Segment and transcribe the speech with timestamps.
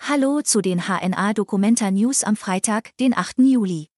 [0.00, 3.40] Hallo zu den HNA Documenta News am Freitag, den 8.
[3.40, 3.88] Juli.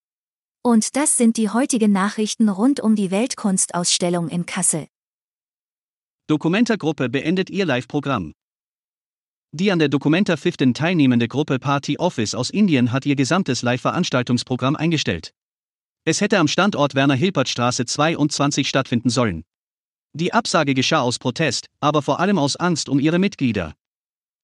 [0.61, 4.87] Und das sind die heutigen Nachrichten rund um die Weltkunstausstellung in Kassel.
[6.27, 8.33] Documenta-Gruppe beendet ihr Live-Programm.
[9.53, 14.75] Die an der Documenta 15 teilnehmende Gruppe Party Office aus Indien hat ihr gesamtes Live-Veranstaltungsprogramm
[14.75, 15.33] eingestellt.
[16.03, 19.43] Es hätte am Standort Werner-Hilpert-Straße 22 stattfinden sollen.
[20.13, 23.75] Die Absage geschah aus Protest, aber vor allem aus Angst um ihre Mitglieder.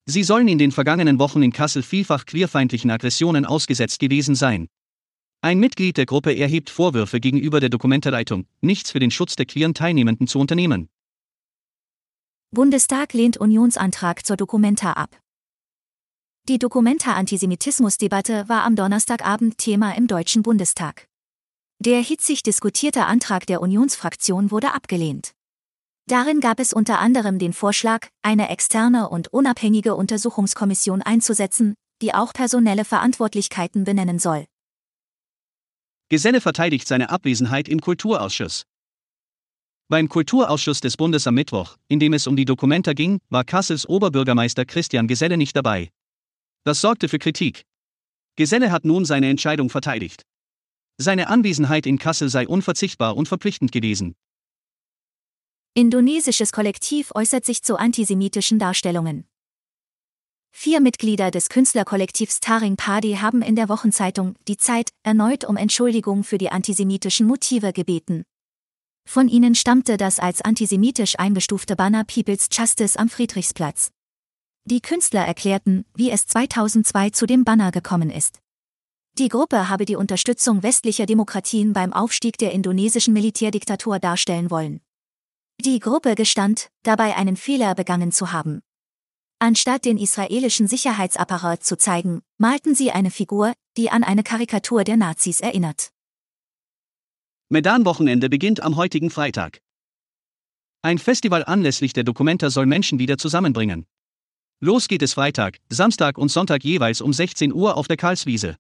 [0.09, 4.69] Sie sollen in den vergangenen Wochen in Kassel vielfach queerfeindlichen Aggressionen ausgesetzt gewesen sein.
[5.41, 9.73] Ein Mitglied der Gruppe erhebt Vorwürfe gegenüber der Dokumentarleitung, nichts für den Schutz der queeren
[9.73, 10.87] Teilnehmenden zu unternehmen.
[12.51, 15.19] Bundestag lehnt Unionsantrag zur Dokumenta ab.
[16.47, 21.09] Die Dokumenta-Antisemitismusdebatte war am Donnerstagabend Thema im Deutschen Bundestag.
[21.79, 25.33] Der hitzig diskutierte Antrag der Unionsfraktion wurde abgelehnt.
[26.09, 32.31] Darin gab es unter anderem den Vorschlag, eine externe und unabhängige Untersuchungskommission einzusetzen, die auch
[32.31, 34.45] personelle Verantwortlichkeiten benennen soll.
[36.07, 38.63] Geselle verteidigt seine Abwesenheit im Kulturausschuss.
[39.89, 43.87] Beim Kulturausschuss des Bundes am Mittwoch, in dem es um die Dokumenta ging, war Kassels
[43.87, 45.89] Oberbürgermeister Christian Geselle nicht dabei.
[46.63, 47.65] Das sorgte für Kritik.
[48.37, 50.21] Geselle hat nun seine Entscheidung verteidigt.
[50.97, 54.15] Seine Anwesenheit in Kassel sei unverzichtbar und verpflichtend gewesen.
[55.77, 59.27] Indonesisches Kollektiv äußert sich zu antisemitischen Darstellungen.
[60.49, 66.23] Vier Mitglieder des Künstlerkollektivs Taring Padi haben in der Wochenzeitung Die Zeit erneut um Entschuldigung
[66.23, 68.23] für die antisemitischen Motive gebeten.
[69.07, 73.91] Von ihnen stammte das als antisemitisch eingestufte Banner People's Justice am Friedrichsplatz.
[74.65, 78.39] Die Künstler erklärten, wie es 2002 zu dem Banner gekommen ist.
[79.19, 84.81] Die Gruppe habe die Unterstützung westlicher Demokratien beim Aufstieg der indonesischen Militärdiktatur darstellen wollen.
[85.59, 88.61] Die Gruppe gestand, dabei einen Fehler begangen zu haben.
[89.39, 94.97] Anstatt den israelischen Sicherheitsapparat zu zeigen, malten sie eine Figur, die an eine Karikatur der
[94.97, 95.89] Nazis erinnert.
[97.49, 99.59] Medan-Wochenende beginnt am heutigen Freitag.
[100.83, 103.87] Ein Festival anlässlich der Dokumenta soll Menschen wieder zusammenbringen.
[104.59, 108.57] Los geht es Freitag, Samstag und Sonntag jeweils um 16 Uhr auf der Karlswiese.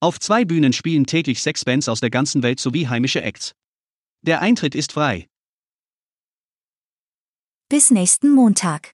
[0.00, 3.52] Auf zwei Bühnen spielen täglich sechs Bands aus der ganzen Welt sowie heimische Acts.
[4.22, 5.28] Der Eintritt ist frei.
[7.74, 8.93] Bis nächsten Montag.